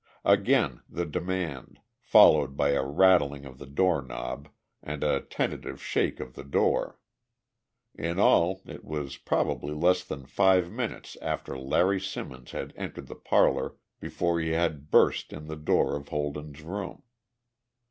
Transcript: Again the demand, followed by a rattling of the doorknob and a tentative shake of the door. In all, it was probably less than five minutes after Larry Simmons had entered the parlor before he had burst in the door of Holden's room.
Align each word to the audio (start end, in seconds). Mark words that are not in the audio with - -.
Again 0.25 0.81
the 0.89 1.05
demand, 1.05 1.79
followed 1.99 2.57
by 2.57 2.69
a 2.69 2.83
rattling 2.83 3.45
of 3.45 3.59
the 3.59 3.67
doorknob 3.67 4.49
and 4.81 5.03
a 5.03 5.19
tentative 5.21 5.79
shake 5.79 6.19
of 6.19 6.33
the 6.33 6.43
door. 6.43 6.97
In 7.93 8.17
all, 8.19 8.63
it 8.65 8.83
was 8.83 9.17
probably 9.17 9.75
less 9.75 10.03
than 10.03 10.25
five 10.25 10.71
minutes 10.71 11.17
after 11.21 11.55
Larry 11.55 12.01
Simmons 12.01 12.49
had 12.49 12.73
entered 12.75 13.05
the 13.09 13.13
parlor 13.15 13.75
before 13.99 14.39
he 14.39 14.53
had 14.53 14.89
burst 14.89 15.31
in 15.31 15.45
the 15.45 15.55
door 15.55 15.95
of 15.95 16.07
Holden's 16.09 16.63
room. 16.63 17.03